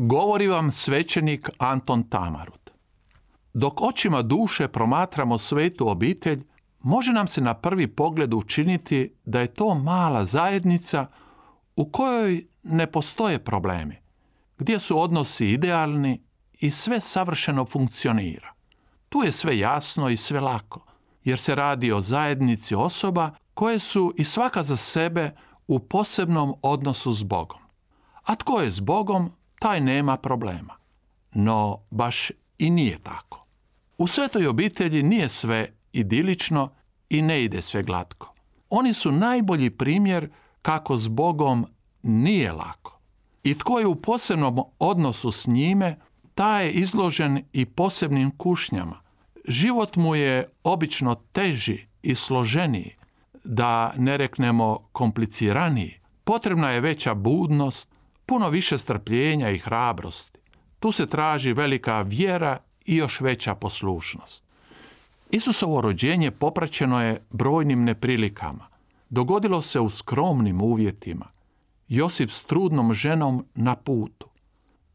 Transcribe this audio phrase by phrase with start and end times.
[0.00, 2.70] Govori vam svećenik Anton Tamarut.
[3.54, 6.44] Dok očima duše promatramo svetu obitelj,
[6.80, 11.06] može nam se na prvi pogled učiniti da je to mala zajednica
[11.76, 13.96] u kojoj ne postoje problemi,
[14.58, 16.22] gdje su odnosi idealni
[16.52, 18.52] i sve savršeno funkcionira.
[19.08, 20.86] Tu je sve jasno i sve lako,
[21.24, 25.36] jer se radi o zajednici osoba koje su i svaka za sebe
[25.66, 27.60] u posebnom odnosu s Bogom.
[28.24, 30.74] A tko je s Bogom, taj nema problema.
[31.32, 33.46] No, baš i nije tako.
[33.98, 36.70] U svetoj obitelji nije sve idilično
[37.10, 38.34] i ne ide sve glatko.
[38.70, 40.30] Oni su najbolji primjer
[40.62, 41.66] kako s Bogom
[42.02, 42.98] nije lako.
[43.44, 45.98] I tko je u posebnom odnosu s njime,
[46.34, 49.00] taj je izložen i posebnim kušnjama.
[49.48, 52.94] Život mu je obično teži i složeniji,
[53.44, 56.00] da ne reknemo kompliciraniji.
[56.24, 57.97] Potrebna je veća budnost,
[58.28, 60.38] puno više strpljenja i hrabrosti.
[60.80, 64.44] Tu se traži velika vjera i još veća poslušnost.
[65.30, 68.68] Isusovo rođenje popraćeno je brojnim neprilikama.
[69.10, 71.26] Dogodilo se u skromnim uvjetima.
[71.88, 74.28] Josip s trudnom ženom na putu.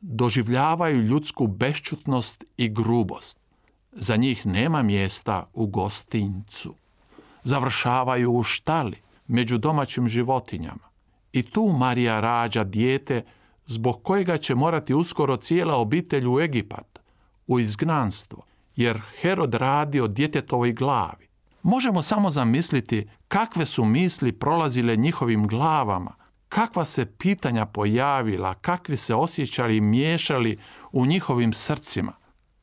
[0.00, 3.38] Doživljavaju ljudsku bešćutnost i grubost.
[3.92, 6.74] Za njih nema mjesta u gostincu.
[7.44, 10.91] Završavaju u štali, među domaćim životinjama.
[11.32, 13.24] I tu Marija rađa dijete
[13.66, 16.98] zbog kojega će morati uskoro cijela obitelj u Egipat,
[17.46, 18.42] u izgnanstvo,
[18.76, 21.28] jer Herod radi o djetetovoj glavi.
[21.62, 26.14] Možemo samo zamisliti kakve su misli prolazile njihovim glavama,
[26.48, 30.58] kakva se pitanja pojavila, kakvi se osjećali i miješali
[30.92, 32.12] u njihovim srcima.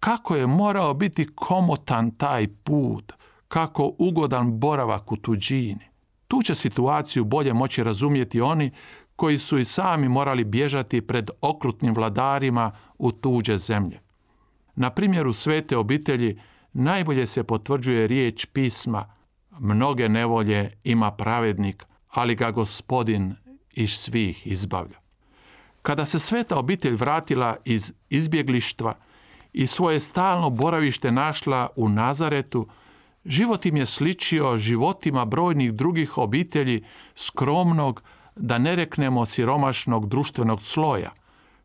[0.00, 3.12] Kako je morao biti komotan taj put,
[3.48, 5.87] kako ugodan boravak u tuđini.
[6.28, 8.70] Tu će situaciju bolje moći razumjeti oni
[9.16, 14.00] koji su i sami morali bježati pred okrutnim vladarima u tuđe zemlje.
[14.76, 16.40] Na primjeru svete obitelji
[16.72, 19.14] najbolje se potvrđuje riječ pisma
[19.58, 23.34] mnoge nevolje ima pravednik, ali ga gospodin
[23.72, 24.98] iz svih izbavlja.
[25.82, 28.94] Kada se sveta obitelj vratila iz izbjeglištva
[29.52, 32.68] i svoje stalno boravište našla u Nazaretu,
[33.28, 36.84] Život im je sličio životima brojnih drugih obitelji
[37.14, 38.02] skromnog,
[38.36, 41.10] da ne reknemo siromašnog društvenog sloja,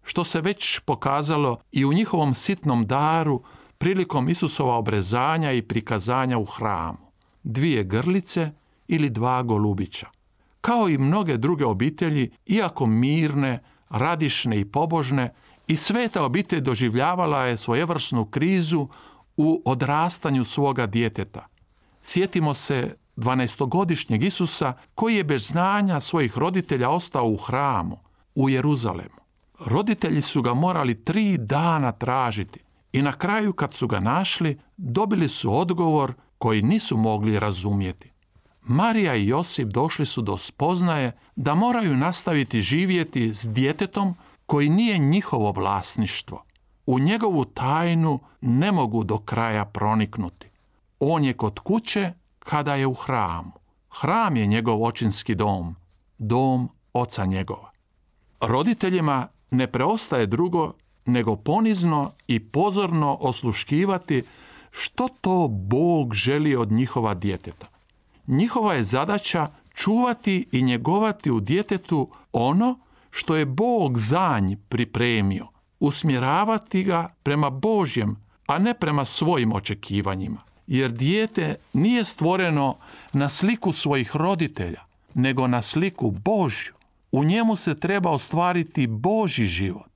[0.03, 3.43] što se već pokazalo i u njihovom sitnom daru
[3.77, 7.11] prilikom Isusova obrezanja i prikazanja u hramu.
[7.43, 8.51] Dvije grlice
[8.87, 10.07] ili dva golubića.
[10.61, 15.33] Kao i mnoge druge obitelji, iako mirne, radišne i pobožne,
[15.67, 18.87] i sveta obitelj doživljavala je svojevrsnu krizu
[19.37, 21.52] u odrastanju svoga djeteta.
[22.03, 27.99] Sjetimo se 12-godišnjeg Isusa koji je bez znanja svojih roditelja ostao u hramu,
[28.35, 29.23] u Jeruzalemu.
[29.65, 32.59] Roditelji su ga morali tri dana tražiti
[32.91, 38.11] i na kraju kad su ga našli dobili su odgovor koji nisu mogli razumjeti.
[38.61, 44.15] Marija i Josip došli su do spoznaje da moraju nastaviti živjeti s djetetom
[44.45, 46.43] koji nije njihovo vlasništvo.
[46.85, 50.52] U njegovu tajnu ne mogu do kraja proniknuti.
[51.05, 53.51] On je kod kuće kada je u hramu.
[53.89, 55.75] Hram je njegov očinski dom,
[56.17, 57.71] dom oca njegova.
[58.41, 60.73] Roditeljima ne preostaje drugo
[61.05, 64.23] nego ponizno i pozorno osluškivati
[64.71, 67.67] što to Bog želi od njihova djeteta.
[68.27, 72.79] Njihova je zadaća čuvati i njegovati u djetetu ono
[73.11, 75.47] što je Bog za nj pripremio,
[75.79, 78.15] usmjeravati ga prema Božjem,
[78.47, 82.77] a ne prema svojim očekivanjima jer dijete nije stvoreno
[83.13, 84.81] na sliku svojih roditelja,
[85.13, 86.73] nego na sliku Božju.
[87.11, 89.89] U njemu se treba ostvariti Boži život.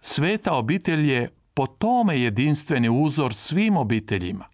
[0.00, 4.44] Sveta obitelj je po tome jedinstveni uzor svim obiteljima.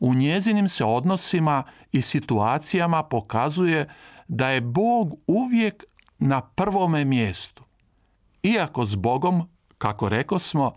[0.00, 1.62] U njezinim se odnosima
[1.92, 3.88] i situacijama pokazuje
[4.28, 5.84] da je Bog uvijek
[6.18, 7.64] na prvome mjestu.
[8.42, 9.48] Iako s Bogom,
[9.78, 10.72] kako reko smo,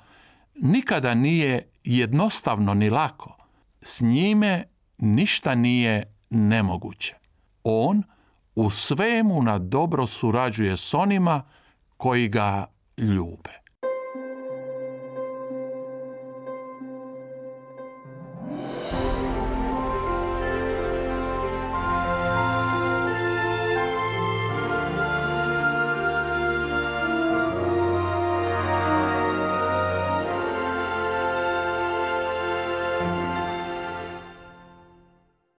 [0.56, 3.38] nikada nije jednostavno ni lako–
[3.84, 4.64] s njime
[4.98, 7.16] ništa nije nemoguće.
[7.64, 8.04] On
[8.56, 11.44] u svemu na dobro surađuje s onima
[11.98, 12.66] koji ga
[12.98, 13.63] ljube.